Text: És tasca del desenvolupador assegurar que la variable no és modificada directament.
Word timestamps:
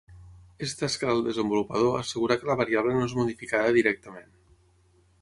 És 0.67 0.71
tasca 0.79 1.09
del 1.09 1.21
desenvolupador 1.27 1.99
assegurar 1.99 2.39
que 2.41 2.51
la 2.53 2.57
variable 2.65 2.97
no 2.99 3.07
és 3.11 3.17
modificada 3.23 3.79
directament. 3.81 4.31